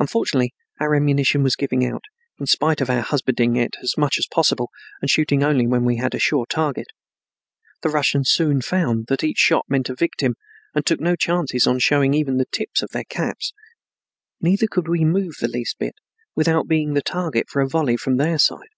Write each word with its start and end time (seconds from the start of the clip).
Unfortunately 0.00 0.52
our 0.80 0.92
ammunition 0.92 1.44
was 1.44 1.54
giving 1.54 1.86
out, 1.86 2.02
in 2.40 2.46
spite 2.46 2.80
of 2.80 2.90
our 2.90 3.00
husbanding 3.02 3.54
it 3.54 3.76
as 3.80 3.94
much 3.96 4.18
as 4.18 4.26
possible 4.26 4.70
and 5.00 5.08
shooting 5.08 5.44
only 5.44 5.68
when 5.68 5.84
we 5.84 5.98
had 5.98 6.16
a 6.16 6.18
sure 6.18 6.46
target. 6.46 6.88
The 7.82 7.88
Russians 7.88 8.28
soon 8.28 8.60
found 8.60 9.06
that 9.06 9.22
each 9.22 9.38
shot 9.38 9.64
meant 9.68 9.88
a 9.88 9.94
victim 9.94 10.34
and 10.74 10.84
took 10.84 10.98
no 11.00 11.14
chances 11.14 11.68
on 11.68 11.78
showing 11.78 12.12
even 12.12 12.38
the 12.38 12.48
tips 12.50 12.82
of 12.82 12.90
their 12.90 13.04
caps. 13.04 13.52
Neither 14.40 14.66
could 14.66 14.88
we 14.88 15.04
move 15.04 15.34
the 15.40 15.46
least 15.46 15.78
bit 15.78 15.94
without 16.34 16.66
being 16.66 16.94
the 16.94 17.00
target 17.02 17.48
for 17.48 17.62
a 17.62 17.68
volley 17.68 17.96
from 17.96 18.16
their 18.16 18.40
side. 18.40 18.70